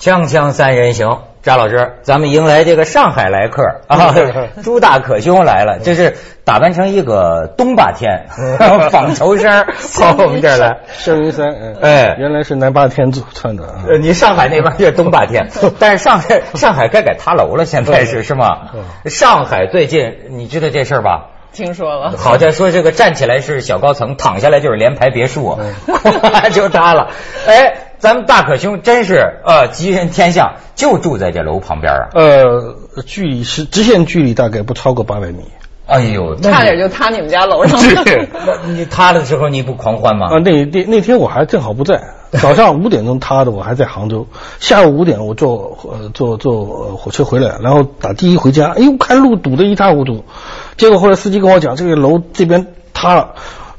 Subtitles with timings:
[0.00, 4.14] 锵锵三人行，张老师，咱们迎来这个上海来客啊，
[4.64, 8.24] 朱大可兄来了，这是打扮成一个东霸天，
[8.90, 9.66] 纺绸衫
[9.98, 10.78] 跑我们这儿来。
[10.88, 13.84] 肖云衫，嗯哎原来是南霸天做穿的啊。
[13.86, 18.70] 呃，你上海那边是东霸天，但是上海上海该改塔楼了，现在是是吗？
[19.04, 21.26] 上海最近你知道这事儿吧？
[21.52, 27.10] 听说了，好像说这个站起来是小高层，躺下来就是联排别墅，咵就塌了。
[27.46, 32.08] 哎，咱们大可兄真是呃吉人天相，就住在这楼旁边啊。
[32.14, 32.74] 呃，
[33.06, 35.44] 距离是直线距离大概不超过八百米
[35.86, 38.02] 哎呦，差点就塌你们家楼上了。
[38.46, 40.28] 那你塌的时候你不狂欢吗？
[40.28, 40.38] 啊。
[40.38, 42.00] 那那那天我还正好不在，
[42.40, 44.26] 早上五点钟塌的，我还在杭州。
[44.60, 50.24] 下午五点我坐呃坐坐呃火车回来，然后打的一回家，哎呦看路堵得一塌糊涂。
[50.78, 53.34] 结果后来司机跟我讲，这个楼这边塌了，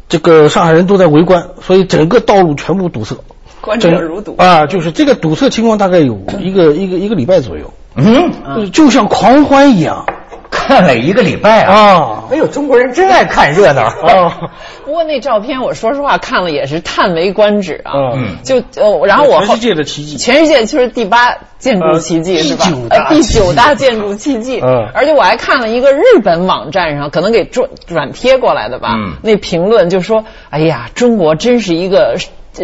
[0.10, 3.16] 这个上海人都在围观，所以整个道路全部堵塞。
[3.62, 10.06] 观者如堵啊，就是这个堵塞情况大概有一个一个一个礼拜左右，嗯，呃就像狂欢一样
[10.50, 11.74] 看了一个礼拜啊。
[11.76, 13.84] 啊哎呦，中国人真爱看热闹。
[13.84, 14.50] 啊
[14.86, 17.92] 不过那照片，我说实话看了也是叹为观止啊。
[18.16, 22.88] 嗯就呃，然后我后全世界的奇迹全世界就是第八建筑奇迹、呃是吧第九？
[22.90, 24.60] 大呃，第九大建筑奇迹。
[24.64, 28.94] 嗯而且我还看了一个日本网站上，可能给转转贴过来的吧。
[28.96, 32.16] 嗯那评论就说：“哎呀，中国真是一个。”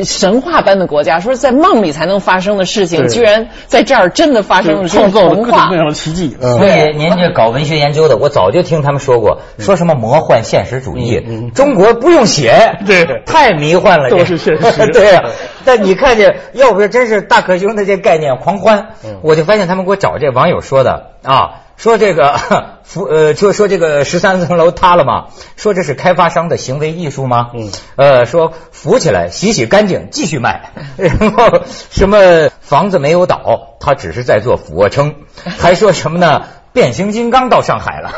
[0.03, 5.51] 神话般的国家，说在梦里才能发生的事情，居然在这儿真的发生了，创造了童话。
[5.51, 5.75] 各种各。
[5.77, 6.35] 样的奇迹。
[6.41, 6.57] 嗯。
[6.57, 13.05] 所以您这搞文学研究的，我早就听他们说过，说什么魔幻现实主义，嗯嗯中国不用写，对。
[13.25, 14.87] 太迷幻了，都这是现实。
[14.91, 15.23] 对呀、
[15.63, 19.19] 但你看见，要不是真是大可兄的这概念狂欢，嗯。
[19.23, 21.61] 我就发现他们给我找这网友说的啊。
[21.77, 22.37] 说这个
[22.83, 25.27] 扶呃，就说这个十三层楼塌了吗？
[25.55, 27.51] 说这是开发商的行为艺术吗？
[27.53, 35.15] 嗯，呃，说扶起来洗洗干净继续卖， 然后什么房子没有倒，他只是在做俯卧撑，
[35.57, 36.43] 还说什么呢？
[36.73, 38.11] 变形金刚到上海了，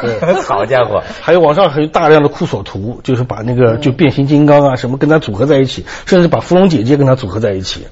[0.44, 1.02] 好家伙！
[1.22, 7.88] 还有网上还有大量的酷索图，就是把那个就变形金刚啊什么跟他组合在一起，甚至把芙蓉姐姐跟他组合在一起，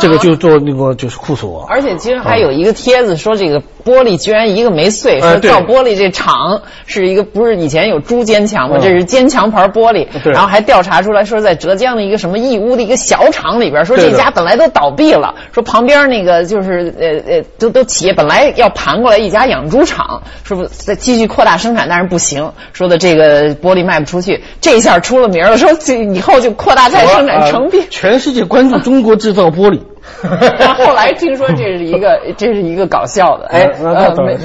[0.00, 1.66] 这个就做那个就是酷手啊。
[1.68, 8.76] 而且其实还有一个帖子说这个玻璃居然一个没碎，说造玻璃这厂是一个不是以前有猪坚强吗？
[8.78, 27.86] 嗯这是坚强牌玻璃，对然后还调查出来说在浙江的一个什么义乌的一个小厂里边，说这家本来都倒闭了，说旁边那个就是呃呃都都企业本来要盘过来一家养猪场，说不再继续扩大生产，但是不行，说的这个玻璃卖不出去，这下出了名了，说这以后就扩大再生产成品呃。
[27.90, 29.80] 全世界关注中国制造玻璃。
[30.58, 33.70] 然后后来听说这是一个 这是一个搞笑的，哎，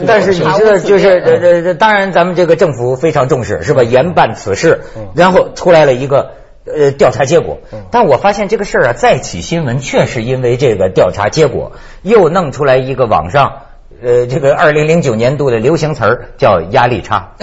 [0.06, 3.84] 但是你知道，就是典这这这，当然咱们这个政府非常重视，是吧？
[3.84, 4.82] 严办此事，
[5.16, 6.32] 然后出来了一个
[6.66, 7.60] 呃调查结果。
[7.92, 11.72] 但我发现这个事儿啊，再起新闻，确实因为这个调查结果，
[12.02, 13.64] 又弄出来一个网上。
[14.04, 17.36] 呃，这个二零零九年度的流行词儿叫压力差。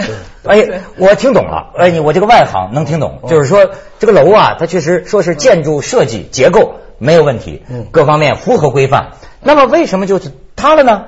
[0.43, 1.71] 哎，我听懂了。
[1.75, 9.13] 哎，你我这个外行能听懂，就是说这个楼啊，它确实说是建筑设计结构没有问题，各方面符合规范。
[9.41, 11.05] 那么为什么就是塌了呢？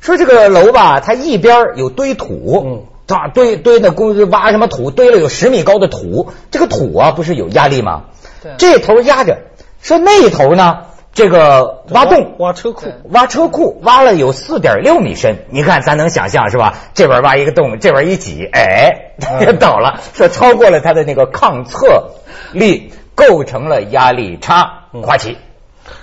[0.00, 8.06] 说这个楼吧，它一边儿有堆土，啊，堆堆的工挖什么土，堆了有十米高的土，这个土啊不是有压力吗？
[8.42, 9.38] 对这头压着，
[9.80, 10.78] 说那头呢，
[11.16, 16.74] 这个挖洞挖车库，挖车库挖了有四点六米深，你看咱能想象是吧？
[16.92, 22.10] 这边挖一个洞，这边一挤，哎，就 倒了，说超过了它的那个抗侧
[22.52, 25.38] 力，构成了压力差，滑起。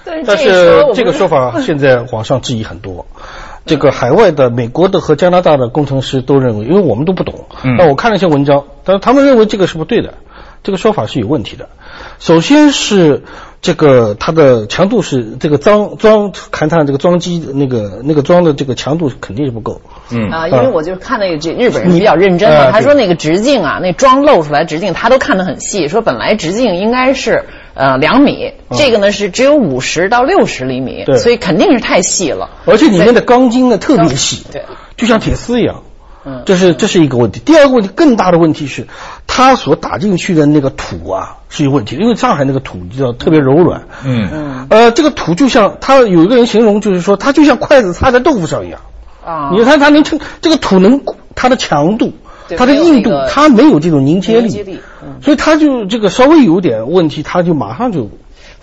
[0.04, 3.06] 但但是这一说是这个 说法现在网上质疑很多。
[3.68, 7.46] 这个海外的、美国的和加拿大的工程师都认为，因为我们都不懂，
[7.78, 10.16] 那我看了一些文章，但是他们认为这个是不对的，
[10.64, 11.70] 这个说法是有问题的。
[12.18, 13.24] 首先是
[13.64, 19.82] 这个它的强度是这个装装勘探这个装机那个那个装的这个强度肯定是不够。
[20.12, 32.50] 嗯啊，因为我就看那个这日本人比较认真嘛，呃他说那个直径啊，那桩露出来直径他都看得很细，说本来直径应该是呃两米，这个呢是只有五十到六十厘米，对所以肯定是太细了。
[32.66, 34.64] 而且里面的钢筋呢特别细，对，
[34.98, 35.84] 就像铁丝一样。
[36.26, 37.42] 嗯这是这是一个问题。
[37.44, 38.88] 第二个问题，更大的问题是，
[39.28, 43.88] 它所打进去的那个土啊是有问题的，因为上海那个土你知道特别柔软。
[44.04, 44.30] 嗯。
[44.32, 44.68] 嗯。
[44.70, 48.82] 呃，这个土就像他有一个人形容，就是说它就像筷子插在豆腐上一样。
[49.26, 51.02] 啊，你看它能撑这个土能
[51.34, 52.14] 它的强度，
[52.48, 55.16] 对它的硬度它没有这种凝结力，凝结力嗯。
[55.22, 58.10] 所以它就这个稍微有点问题，它就马上就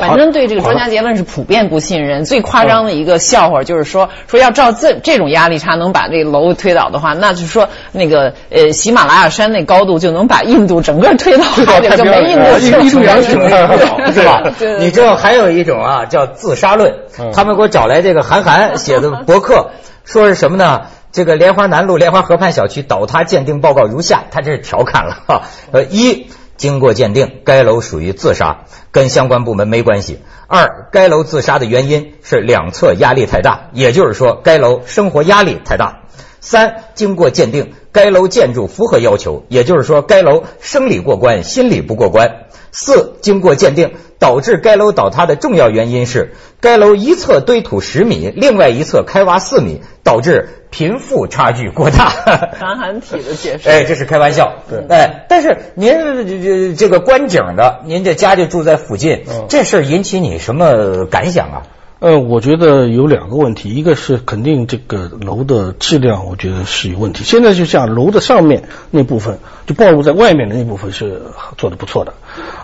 [0.00, 2.24] 反正对这个专家结论是普遍不信任。
[2.24, 11.44] 最夸张的一个笑话就是说，说要照这这种压力差能把这个楼推倒的话，那就是说那个呃喜马拉雅山那高度就能把印度整个推倒
[11.96, 13.32] 就没印度印度洋行
[14.12, 14.42] 是吧？
[14.78, 16.94] 你知道还有一种啊叫自杀论，
[17.34, 19.70] 他们给我找来这个韩寒写的博客，
[20.04, 20.82] 说是什么呢？
[21.12, 25.42] 这个莲花南路莲花河畔小区倒塌鉴定报告如下，他这是调侃了哈。
[25.72, 26.28] 呃，一，
[26.60, 30.20] 经过鉴定，该楼属于自杀，跟相关部门没关系。
[30.46, 35.99] 二，该楼自杀的原因是两侧压力太大，也就是说该楼生活压力太大。
[36.40, 42.46] 三，经过鉴定，该楼建筑符合要求，也就是说该楼生理过关，心理不过关。
[42.72, 52.08] 四，经过鉴定，导致该楼倒塌的重要原因是该楼一侧堆土十米，另外一侧开挖四米，导致贫富差距过大。
[52.58, 54.54] 韩寒体的解释，哎，这是开玩笑。
[54.68, 61.62] 对，哎，但是您这这个观景的，您这家就住在附近，这事儿引起你什么感想啊？
[62.00, 67.24] 呃，我觉得有两个问题，一个是肯定这个楼的质量，我觉得是有问题。
[67.24, 71.20] 现在就像楼的上面那部分，就暴露在外面的那部分是
[71.58, 72.14] 做的不错的，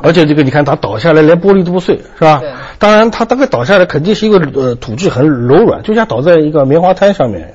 [0.00, 2.40] 而且这个你看它倒下来连玻璃都不碎，是吧？
[2.78, 7.52] 当然，它大概倒下来肯定是一个呃土质很柔软，就像倒在一个棉花滩上面，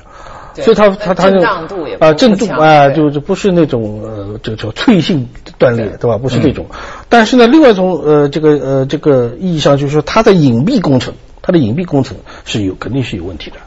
[0.54, 6.20] 所以它它它震荡度也啊震度啊就就不是那种呃这个叫脆性断裂，对吧？
[6.20, 6.68] 不是这种。
[7.10, 11.16] 但是呢，另外一种呃这个呃这个意义上就是说它的隐蔽工程。
[11.42, 13.58] 它的隐蔽工程是有肯定是有问题的，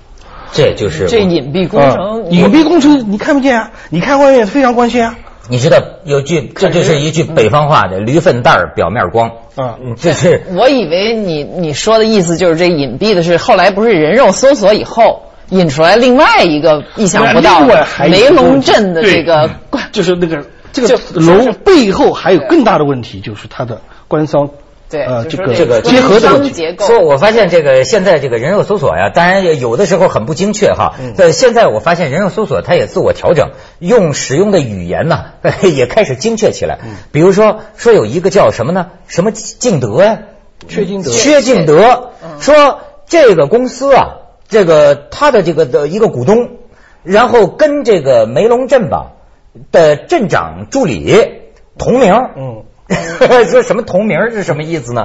[0.53, 5.17] 这就是这隐蔽工程，隐蔽工程你看不见啊，你看外面非常光鲜啊。
[5.47, 19.51] 你知道有句这就是一句北方话的驴粪蛋儿表面光啊，这是 我以为你你说的意思就是这隐蔽的是后来不是人肉搜索以后引出来另外一个意想不到的梅龙镇的这个，
[19.93, 20.43] 就是那个
[20.73, 24.49] 这个楼背后还有更大的问题，就是它的官商。
[25.03, 26.87] 呃，这个这个结合的结构。
[26.87, 30.95] 说，我发现这个现在这个人肉搜索呀，当然有的时候很不精确哈。
[31.17, 35.27] 呃，现在我发现人肉搜索它也自我调整，用使用的语言呢
[35.63, 36.79] 也开始精确起来。
[37.13, 38.91] 比如说，说有一个叫什么呢？
[39.07, 40.19] 什么敬德呀？
[40.69, 41.11] 薛敬德。
[41.11, 42.11] 薛敬德
[42.41, 44.17] 说这个公司啊，
[44.49, 46.51] 这个他的这个的一个股东，
[47.03, 49.13] 然后跟这个梅龙镇吧
[49.71, 51.25] 的镇长助理
[51.79, 52.15] 同名。
[52.37, 52.65] 嗯。
[53.47, 55.05] 说 什么同名是什么意思呢？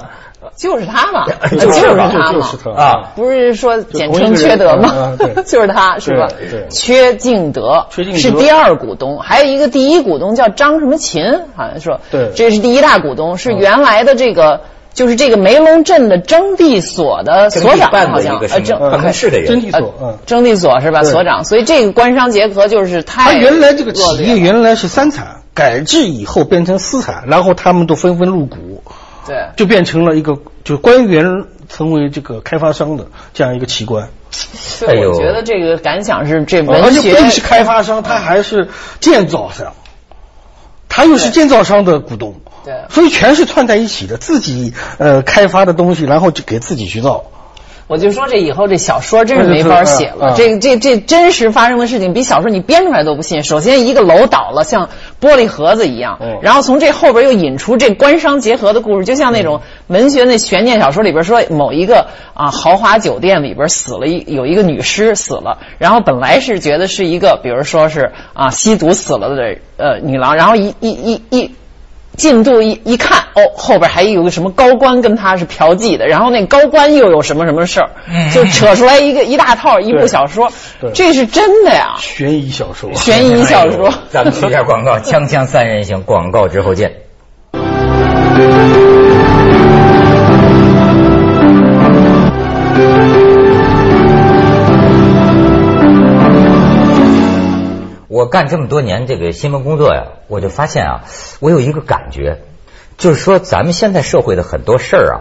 [0.56, 2.48] 就是他嘛， 就是他嘛。
[2.76, 3.12] 啊！
[3.16, 5.18] 不是说简称缺德吗？
[5.46, 6.28] 就是 他是吧？
[6.70, 11.24] 缺敬德是第二股东，还有一个第一股东叫张什么琴，
[11.56, 12.00] 好像说。
[12.10, 14.62] 对，这是第一大股东，是原来的这个
[14.94, 18.40] 就是这个梅龙镇的征地所的所长，好像。
[18.40, 21.04] 呃征办公室的征地所，嗯，征地所是吧？
[21.04, 25.39] 所长，所以这个官商结合就是他原来这个企业原来是三产。
[25.60, 28.82] 改制以后变成私产，然后他们都纷纷入股，
[29.28, 31.26] 对，就变成了一个就官员
[31.68, 34.08] 成为这个开发商的这样一个奇观。
[34.80, 38.70] 对，我觉得这个感想是这文学，而且不仅是开发商，他还是
[39.02, 39.74] 建造商，
[40.88, 47.26] 他又是建造商的股东，对，所以全是串在一起的，自己呃开发的东西，然后就给自己去造。
[47.90, 53.42] 我就说这以后这小说真是没法写了，这这这真实发生的事情比小说你编出来都不信。
[53.42, 54.90] 首先一个楼倒了，像
[55.20, 71.56] 玻璃盒子一样，然后从这后边又引出这官商结合的故事，就像那种文学那悬念小说里边说某一个啊豪华酒店里边死了一有一个女尸死了，然后本来是觉得是一个比如说是啊吸毒死了的呃女郎，然后一一一一。
[72.20, 77.90] 进度一一看，哦，后边还有个什么高官跟他是嫖妓的，然后那高官又有什么什么事儿，
[78.34, 80.52] 就扯出来一个一大套一部小说，
[80.94, 81.96] 这是真的呀？
[81.98, 83.92] 悬疑小说，悬疑小说。
[84.10, 86.92] 咱们去下广告，锵锵三人行，广告之后见。
[98.20, 101.04] 我干这么多年这个新闻工作呀，我就发现啊，
[101.40, 102.42] 我有一个感觉，
[102.98, 105.18] 就是说咱们现在社会的很多事儿啊，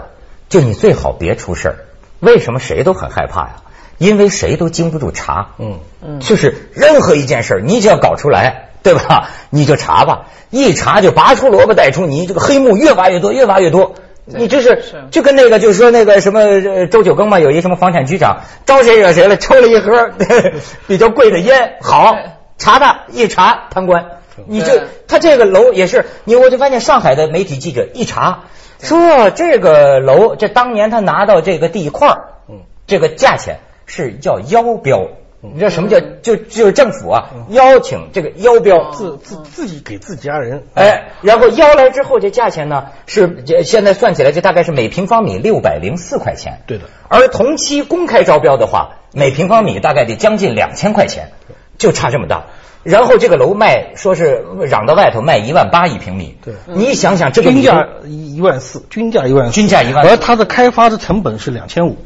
[0.49, 1.77] 就你最好别出事儿。
[2.19, 3.57] 为什么谁都很害怕呀？
[3.99, 5.51] 因为谁都经不住查。
[5.59, 9.29] 嗯嗯，就是任何一件事儿，你只要搞出来，对吧？
[9.51, 13.95] 你就查吧，一查就拔出萝卜带出泥，这个黑幕越挖越多，越挖越多。
[14.25, 20.11] 你这是就跟那个就是说那个什么周九更嘛，有一什么房产局长招谁惹谁了，抽了一盒
[20.89, 22.17] 比较贵的烟，好。
[22.59, 24.73] 查他一查贪官，你就
[25.07, 28.45] 他这个楼也是你，我就发现上海的媒体记者一查，
[28.81, 32.09] 说这个楼这当年他拿到这个地块
[32.49, 35.09] 嗯，这个价钱是叫邀标，
[35.41, 46.61] 你知道什么叫就就是政府啊邀请这个邀标自自自己给自己家人，哎，然后邀来之后，这价钱呢是现在算起来，就大概是每平方米六百零四块钱。
[46.67, 46.85] 对的。
[47.09, 51.31] 而同期公开招标的话，每平方米大概得将近两千块钱，
[51.79, 52.45] 就差这么大。
[52.85, 56.55] 然后这个楼卖说是嚷到外头卖一万八一平米，对。
[56.67, 60.11] 你想想这个均价一一万四，均价一万四，均价一万四。
[60.11, 61.97] 而它的开发的成本是两千五，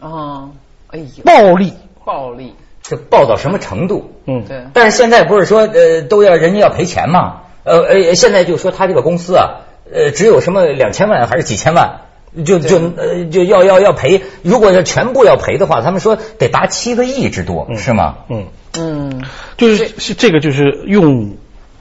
[0.00, 0.50] 哦，
[0.88, 1.72] 哎呦，暴利。
[2.04, 4.14] 暴利，这暴到什么程度？
[4.24, 7.42] 嗯，对，但是现在不是说呃都要人家要赔钱吗？
[7.64, 12.00] 呃呃，现在就说他这个公司啊，呃只有什么两千万还是几千万，
[12.44, 14.22] 就就呃就要要要赔。
[14.42, 18.18] 如果要全部要赔的话，他们说得达七个亿之多，是吗？
[18.28, 18.46] 嗯，
[18.78, 19.22] 嗯，
[19.56, 21.36] 就是是这个就是用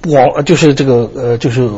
[0.08, 1.70] 网就是这个呃就是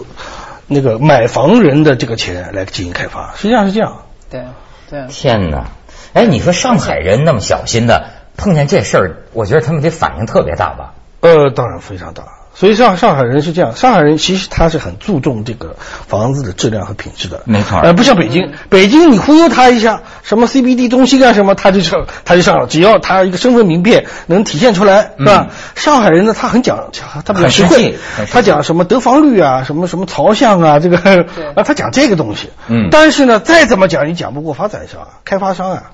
[0.68, 4.04] 那个买房人的这个钱来进行开发，实际上是这样。
[4.30, 4.44] 对
[4.90, 5.72] 对，天哪！
[6.14, 10.94] 哎，你说上海人那么小心的，碰见这事儿，我觉得他们得反应特别大吧？
[11.22, 12.24] 呃，当然非常大。
[12.60, 17.80] 所以上上海人是这样，上海人其实他是很注重这个房子的质量和品质的，没错。
[17.80, 25.48] 呃，不像北京，北京你忽悠他一下，什么 CBD 中心干什么，他就上他就上了，只要他一个身份名片能体现出来，是吧？
[25.76, 26.90] 上海人呢，他很讲，
[27.24, 30.98] 他比较实很实际惠他讲什么得房率啊，什么什么朝向啊，这个
[31.56, 32.50] 啊，他讲这个东西。
[32.68, 32.90] 嗯。
[32.92, 35.92] 但是呢，再怎么讲，也讲不过发展商、啊、开发商啊。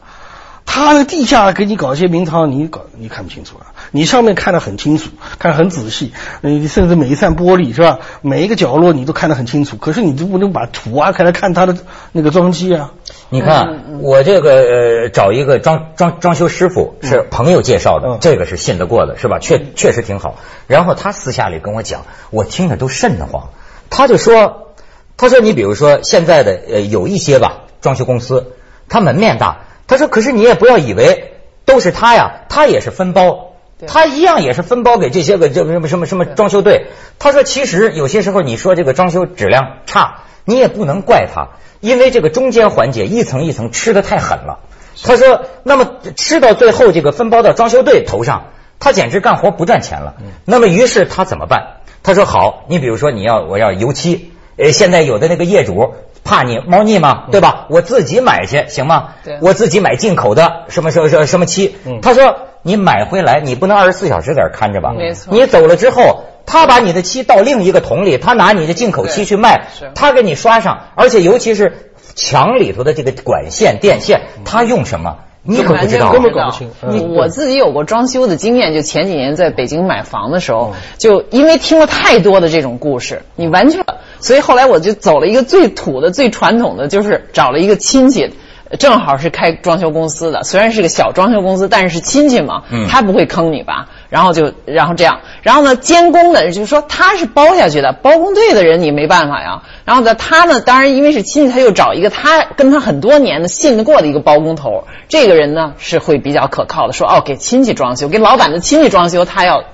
[0.65, 3.72] 他那地下给你搞一些名堂，你搞你看不清楚啊！
[3.91, 8.00] 你上面看得很清楚，看得很仔细，你甚至每一扇玻璃是吧？
[8.22, 11.77] 每一个角落你都看得很清楚，可是你就不能把图挖开来看他的
[12.12, 12.91] 那个装机啊！
[13.29, 19.39] 你看，我这个呃找一个装装装修师傅是朋友介绍的，嗯这个是信得过的，是吧？
[19.39, 20.39] 确确实挺好。
[20.67, 23.50] 然后他私下里跟我讲，我听着都瘆得慌。
[23.89, 24.74] 他就说，
[25.15, 28.53] 他说你比如说现在的呃有一些吧装修公司，
[28.89, 31.34] 他门面大，他说可是你也不要以为
[31.65, 33.51] 都是他呀，他也是分包。
[33.88, 36.86] 他一样也是分包给这些个这什么什么什么装修队。
[37.20, 41.50] 他说，其实有些时候你说这个装修质量差，你也不能怪他，
[41.82, 44.60] 因为这个中间环节一层一层吃的太狠了。
[45.04, 48.46] 他说，那么吃到最后这个分包到装修队头上，
[48.80, 50.15] 他简直干活不赚钱了。
[50.46, 51.82] 那么于是他怎么办？
[52.01, 57.67] 他说好，你比如说你要我要油漆，呃，现在有的那个业主怕你猫腻吗，对吧？
[57.70, 59.10] 我自己买去行吗？
[59.41, 61.77] 我自己买进口的什么什么什么什么漆。
[61.86, 64.91] 嗯他说你买回来，你不能二十四小时在这儿看着吧？
[64.98, 75.17] 没错你走了之后，他把你的漆倒另一个桶里，他拿你的进口漆去卖，他给你刷上，而且尤其是墙里头的这个管线、电线，他用什么？
[75.45, 76.11] 你可不知道啊。
[76.11, 83.83] 根本搞不清你嗯我自己有过装修的经验，就前几年在北京买房的时候，嗯就因为听了太多的这种故事，你完全，
[84.19, 88.33] 所以后来我就走了一个最土的、最传统的，就是找了一个亲戚。
[88.79, 93.89] 正好是开装修公司的，虽然是个小装修公司，但是是亲戚嘛，嗯他不会坑你吧？
[94.15, 99.63] 然后就，然后这样，然后呢，监工的就是说他是包下去的，包工队的人你没办法呀。
[99.84, 109.65] 然后呢，他呢，当然因为是亲戚，他又找一个他跟他很多年的信得过的一个包工头，这个人呢是会比较可靠的，说哦给亲戚装修，给老板的亲戚装修，他要。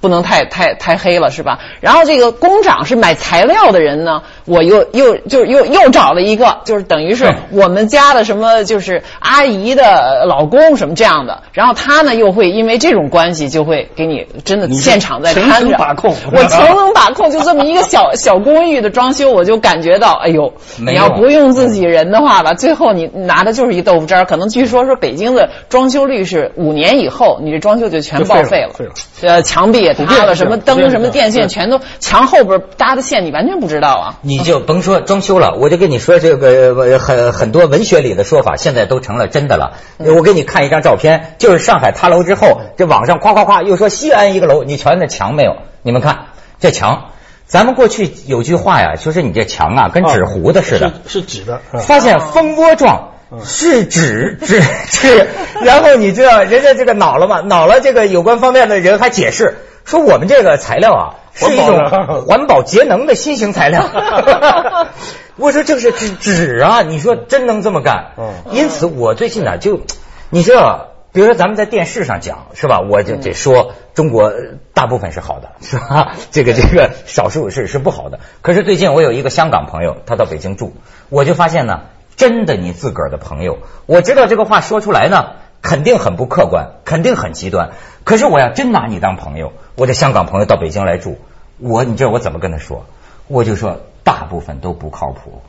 [0.00, 1.58] 不能太太太黑了，是吧？
[1.80, 15.68] 然后这个工长是买材料的人呢，我又又就又又找了一个，就是等于是嗯我们家的什么就是阿姨的老公什么这样的，然后他呢又会因为这种关系就会给你真的现场在看着。
[15.68, 24.24] 层把控我层层把控，就这么一个小 小公寓的装修，我就感觉到，哎呦，你要不用自己人的话吧，最后你拿的就是一豆腐渣儿。
[24.24, 28.70] 可能据说说北京的装修率是五年以后，你这装修就全报废了。
[28.72, 34.14] 废了，呃，墙壁也塌了，什么灯、什么电线全都墙后边搭的线，你完全不知道啊。
[34.22, 39.72] 你就甭说装修了，我就跟你说这个呃很很多文学里的说法，现在都成了真的了。
[39.98, 45.56] 我给你看一张照片，就是上海塌楼之后，这网上夸夸夸又说西安一个楼，你瞧那墙没有？
[45.82, 46.26] 你们看
[46.60, 47.10] 这墙，
[47.46, 53.12] 咱们过去有句话呀，就是你这墙啊跟纸糊的似的，是是纸的，啊发现蜂窝状。
[53.44, 55.26] 是纸纸纸，
[55.62, 57.42] 然后你知道人家这个恼了吗？
[57.42, 61.88] 恼了，这个有关方面的人还解释说，我们这个材料啊是一种
[62.26, 63.82] 环保节能的新型材料。
[65.36, 68.12] 我说这是纸纸啊，你说真能这么干？
[68.18, 69.80] 嗯因此我最近呢就，
[70.28, 72.80] 你知道，比如说咱们在电视上讲是吧？
[72.80, 74.30] 我就得说中国
[74.74, 76.12] 大部分是好的，是吧？
[76.32, 78.20] 这个这个少数是是不好的。
[78.42, 80.74] 可是最近我有一个香港朋友，他到北京住，
[81.08, 81.80] 我就发现呢，
[82.16, 85.30] 真的你自个儿的朋友，我知道这个话说出来呢，
[85.62, 87.70] 肯定很不客观，肯定很极端。
[88.04, 91.18] 可是我要真拿你当朋友，我这香港朋友到北京来住，
[91.58, 92.86] 我你知道我怎么跟他说？
[93.26, 95.42] 我就说大部分都不靠谱。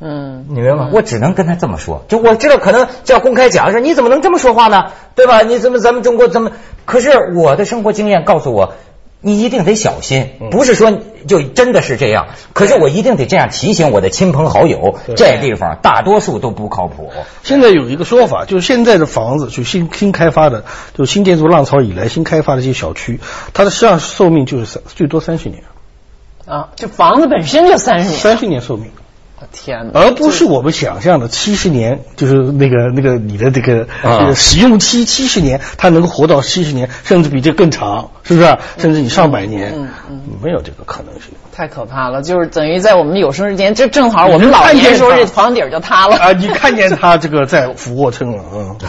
[0.00, 0.90] 嗯，你明白吗？
[0.92, 4.90] 我只能跟他这么说，就我知道可能就要公开讲说你怎么能这么说话呢？
[5.14, 5.42] 对吧？
[5.42, 6.50] 你怎么咱们中国怎么？
[6.86, 8.74] 可是我的生活经验告诉我，
[9.24, 10.98] 你一定得小心，不是说
[11.28, 12.26] 就真的是这样。
[12.52, 17.10] 可是我一定得这样提醒我的亲朋好友，这地方大多数都不靠谱。
[17.44, 20.64] 现在有一个说法，就是现在的房子，就新新开发的，
[20.94, 23.20] 就新建筑浪潮以来新开发的这些小区，
[23.54, 25.62] 它的实际上寿命就是三最多三十年，
[26.44, 28.90] 啊，这房子本身就三十年，三十年寿命。
[29.52, 30.00] 天哪！
[30.00, 38.58] 而不是我们想象的七十年，就是那个那个你的这个啊这个使用期七十年，它能够活到七十年，甚至比这更长，是不是？
[38.78, 41.24] 甚至你上百年，嗯嗯没有这个可能性。
[41.54, 46.16] 太可怕了，就是等于在我们有生之年，这正好我们老年时候这房顶就塌了。
[46.16, 48.76] 啊，你看见他这个在俯卧撑了，嗯。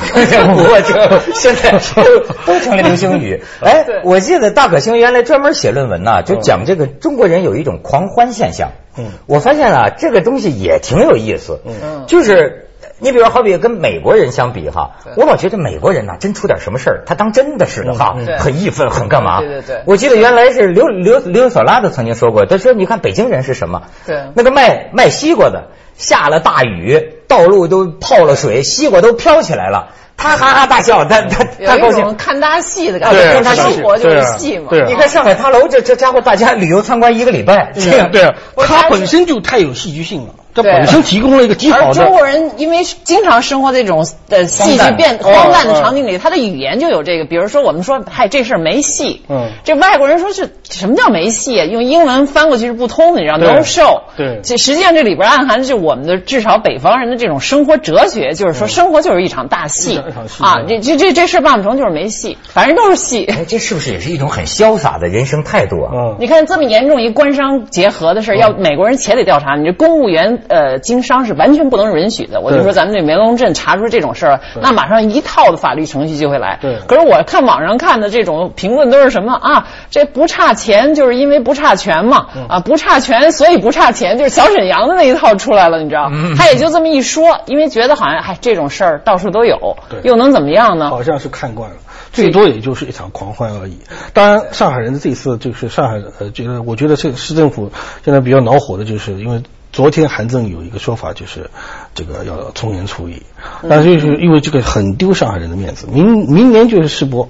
[0.55, 2.03] 我这现在都
[2.45, 3.43] 都成了流星雨。
[3.61, 8.71] 哎，我记得大可星原来专门写论文呐，就讲这个中国人有一种狂欢现象。
[8.97, 11.59] 嗯我发现啊，这个东西也挺有意思。
[11.65, 12.69] 嗯就是
[13.03, 19.41] 你比如好比跟美国人相比哈，我老觉得美国人呐，真出点什么事儿，他当真的似的哈很义愤，很干嘛？
[19.41, 23.83] 对对对我记得原来是刘刘刘索拉都曾经说过，他说你看北京人是什么？
[24.07, 32.15] 对那个卖卖西瓜的，下了大雨，道路都泡了水，西瓜都飘起来了，他哈哈大笑，他他他高兴有一种。
[32.15, 34.71] 看大戏的感觉，看大戏生活就是戏嘛。
[34.87, 42.09] 你看上海塔楼这这家伙，大家旅游参观一个礼拜，这样对啊对啊，我它本身就太有戏剧性了，这本身提供了一个极好而中。
[42.11, 47.25] 国人因为经常生活在这种呃戏剧变荒诞的哦场景里，他的语言就有这个。
[47.25, 49.23] 比如说我们说，嗨，这事儿没戏。
[49.29, 51.65] 嗯这外国人说是什么叫没戏啊？
[51.65, 54.01] 用英文翻过去是不通的，你知道对？No show。
[54.15, 59.99] 对这实际上这里边暗含的就是我们的至少北方人的这种生活哲学，就是说生活就是一场大戏
[60.43, 60.63] 啊。
[60.67, 63.25] 这这这这事儿办不成就是没戏，反正都是戏。
[63.25, 65.91] 哎，这是不是也是一种很潇洒的人生态度啊？
[65.93, 72.41] 嗯，你看这么严重一官商结合的事儿，要美国人且得调查，你这公务员呃经商是完全不能允许的。
[72.41, 76.59] 我就说咱们这梅龙镇查出这种事儿，那马上一套的法律程序就会来。
[76.61, 79.67] 对可是我看网上看的这种评论都是什么啊？
[79.89, 86.09] 这不差钱就是因为不差权嘛，嗯啊不差权所以不差钱，就是小沈阳的那一套出来了，你知道？
[86.11, 90.89] 嗯他也就这么一说，因为觉得好像嗨这种事儿到处都有对，又能怎么样呢？
[90.89, 91.77] 好像是看惯了，
[92.11, 93.77] 最多也就是一场狂欢而已。
[94.13, 97.71] 当然，上海人的这次就是上海呃，觉得我觉得这个市政府
[98.03, 101.49] 现在比较恼火的，就是因为昨天韩正有一个说法，就是
[101.95, 103.23] 这个要从严处理，
[103.69, 107.29] 但是就是因为这个很丢上海人的面子，明明年就是世博，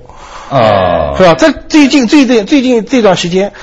[0.50, 1.34] 啊是吧？
[1.36, 3.54] 在最近最近最近这段时间，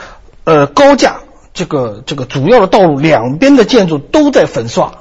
[0.44, 1.20] 呃，高架
[1.52, 4.92] 这个这个主要的道路两边的建筑都在粉刷，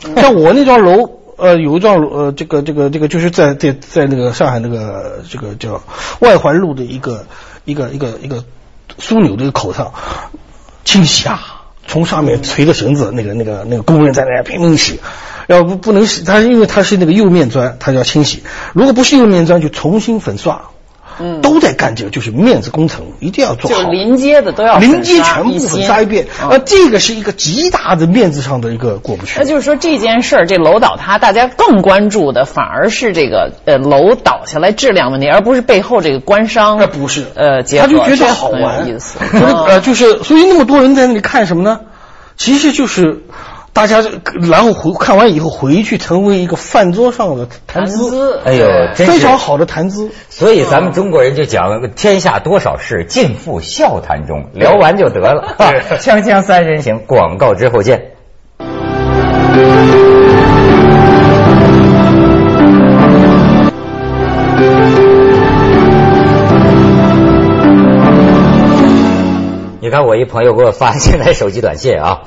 [0.00, 1.10] 像我那幢楼。
[1.36, 5.82] 呃，有一幢楼呃，这个这个这个就是在在在那个上海那个这个叫
[6.20, 7.26] 外环路的一个
[7.64, 8.44] 一个一个一个
[8.98, 9.92] 枢纽的一个口上
[10.84, 15.00] 清洗啊，从上面垂着绳子，那个那个那个工人在那拼命洗，
[15.46, 20.70] 要不不能洗，它因为它是那个釉面砖，它要清洗，如果不是釉面砖，就重新粉刷。
[21.18, 23.76] 嗯都在干这个，就是面子工程，一定要做好。
[23.76, 29.38] 就是临街的都要临街全部粉些刷一遍，嗯呃，这个是一个极大的面子上的一个过不去。
[29.38, 36.78] 那就是说这件事儿，这楼倒塌，大家更关注的反而是这个呃楼倒下来质量问题，而不是背后这个官商。
[36.78, 39.18] 那不是，呃，结合他就觉这得好玩，意思。
[39.32, 41.80] 嗯呃，就是所以那么多人在那里看什么呢？
[42.36, 43.22] 其实就是
[43.76, 44.02] 大家
[44.50, 50.08] 然后回看完以后回去成为一个饭桌上的谈谈资，哎呦真非常好的谈资。
[50.30, 55.56] 所以咱们中国人就讲天下多少事，尽付笑谈中，聊完就得了。
[55.58, 55.66] 对
[56.00, 58.12] 锵锵三人行，广告之后见。
[69.82, 72.22] 你看，我一朋友给我发现在手机短信啊，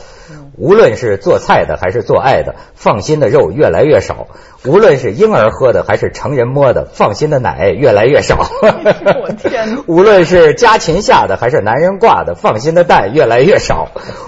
[0.59, 4.27] 无论是做菜的还是做爱的，放心的肉越来越少；
[4.65, 8.37] 无论是婴儿喝的还是成人摸的，放心的奶越来越少。
[8.61, 13.87] 我天哪无论是家禽下的还是男人挂的，放心的蛋越来越少；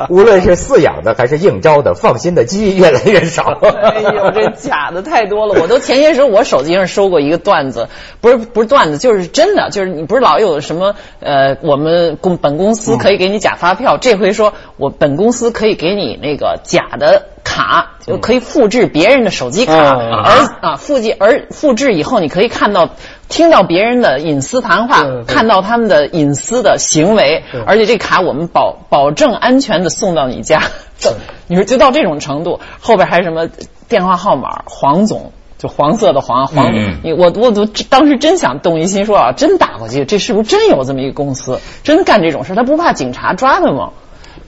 [0.10, 3.60] 无论是饲养的还是应招的，放心的鸡越来越少。
[3.62, 5.62] 哎呦，这假的太多了！
[5.62, 7.90] 我都前些时候我手机上收过一个段子，
[8.22, 22.90] 不是不是段子，就是真的，就是你不是老有什么呃，我们公本公司可以给你假发票，这回说我本公司可以给你那个假的卡，就可以复制别人的手机卡，嗯而啊复制而复制以后，你可以看到。
[23.30, 30.64] 听到别人的隐私谈话，看到他们的隐私的行为，而且这卡我们保保证安全的送到你家。
[31.48, 33.48] 你说就到这种程度，后边还什么
[33.88, 35.32] 电话号码，黄总。
[35.58, 42.56] 就黄色的黄黄，嗯你我我都当时真想动一心说啊，真打过去，这是不是真有这么一个公司，真干这种事？
[42.56, 43.92] 他不怕警察抓他吗？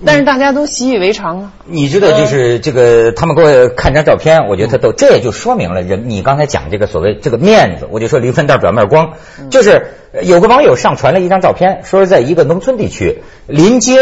[0.05, 1.51] 但是大家都习以为常啊。
[1.65, 6.09] 你知道，就是这个，他们给我看张照片，我觉得他逗，这也就说明了人。
[6.09, 9.13] 你刚才讲这个所谓这个面子，我就说离分袋表面光，
[9.49, 9.87] 就是
[10.21, 13.97] 有个网友上传了一张照片，说是在一个农村地区临街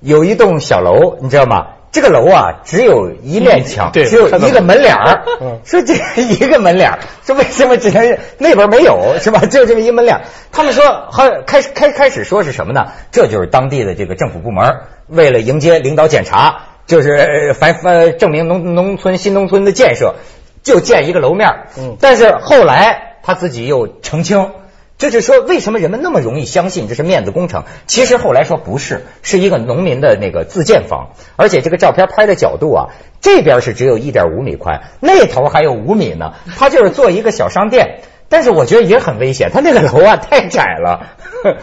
[0.00, 1.66] 有一栋小楼，你知道吗？
[1.92, 5.24] 这个楼啊，只有一面墙，只有一个门脸儿。
[5.62, 9.40] 说这一个门脸儿，说为什么只能那边没有是吧？
[9.40, 12.86] 就这么一门脸他们说，好开始开开始说是什么呢？
[13.10, 14.64] 这就是当地的这个政府部门
[15.12, 20.14] 为了迎接领导检查，就是反反证明农农村新农村的建设，
[20.62, 21.48] 就建一个楼面
[21.78, 24.50] 嗯，但是后来他自己又澄清。
[24.98, 27.64] 就是说，为什么人们那么容易相信这是面子工程？
[27.88, 32.86] 其实后来说不是，是一个农民的那个自建房，而且这个照片拍的角度啊，
[33.20, 36.34] 这边是只有一点五米宽，那头还有五米呢。
[36.56, 38.02] 他就是做一个小商店。
[38.28, 41.08] 但是我觉得也很危险，他那个楼啊太窄了。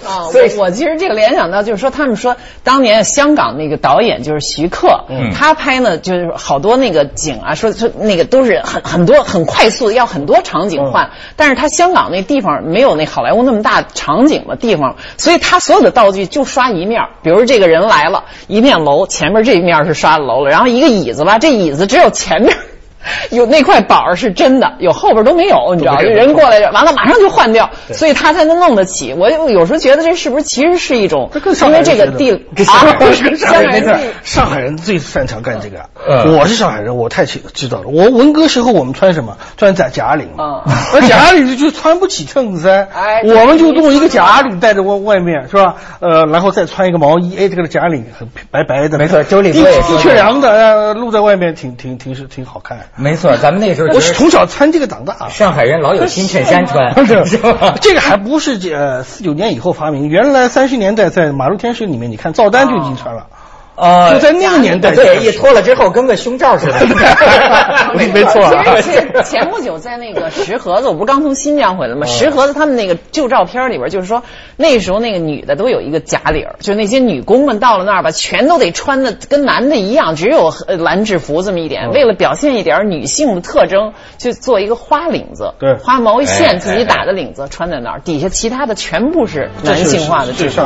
[0.05, 11.11] 啊， 所以我其实这个联想到就是说，他们说当年香港那个导演就是徐克，嗯，他拍呢就是好多那个景啊，说说那个都是很很多很快速的，要很多场景换。
[11.35, 17.01] 但是他香港那地方没有那好莱坞那么大场景的地方，所以他所有的道具就刷一面。
[17.23, 22.55] 比如这个人来了，一面楼前面这一面是刷楼了，然后一个椅子吧，这椅子只有前面。
[23.31, 25.95] 有那块板是真的，有后边都没有，你知道？
[26.09, 29.13] 人过来完了马上就换掉，所以他才能弄得起。
[29.13, 31.29] 我有时候觉得这是不是其实是一种？
[31.67, 32.39] 因为这个地啊，
[33.37, 35.89] 上海人上海人最擅长干这个。
[36.37, 37.85] 我是上海人，我太清知道了。
[37.87, 39.37] 我文革时候我们穿什么？
[39.57, 42.89] 穿假假领啊， 而假领就穿不起衬衫，
[43.23, 45.75] 我们就弄一个假领戴在外外面，是吧？
[45.99, 52.88] 呃，然后再穿一个毛衣，哎，这个假领很白白的，没错，周礼地地确凉的，露在外面挺挺挺是挺好看。
[52.95, 55.29] 没错，咱们那时候我是从小穿这个长大。
[55.29, 57.75] 上海人老有新衬衫穿，是 吧？
[57.81, 63.27] 这个还不是呃四九年以后发明，原来三十年代在《马路天使》里面，你看赵丹就已经穿了。
[63.75, 66.73] 啊，就在那个年代，对，一脱了之后跟个胸罩似的，
[67.95, 68.81] 没错。
[68.81, 72.05] 其实前不久在那个石河子，我不是刚从新疆回来吗？
[72.05, 74.23] 石河子他们那个旧照片里边，就是说
[74.57, 90.61] 那时候那个女的都有一个假领就那些女工们到了那儿吧，全都得穿的跟男的一样，只有蓝制服这么一点，为了表现一点女性的特征，就做一个花领子，对，花毛线自己打的领子穿在那儿，底下其他的全部是男性化的制服。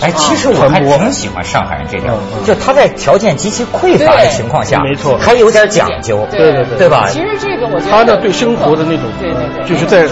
[0.00, 2.12] 哎，其实我还挺喜欢上海人这点。
[2.44, 7.08] 就他在条件极其匮乏的情况下，没错，还有点讲究，对对对，对吧？
[7.08, 10.06] 其实这个我觉得他呢对生活的那种，对对对，就是在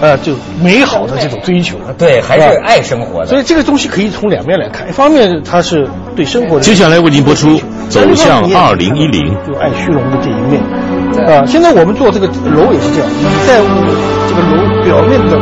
[0.00, 3.26] 呃，就美好的这种追求， 对，还是爱生活的。
[3.26, 6.62] 所以这个东西可以从两面来看，一方面他是对生活的。
[6.62, 7.48] 接下来为您播出
[7.88, 10.62] 《走向二零一零》，就爱虚荣的这一面。
[11.26, 13.60] 啊，现在我们做这个楼也是这样，你在
[14.28, 15.36] 这个楼表面的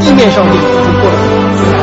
[0.00, 1.77] 地面上就做的。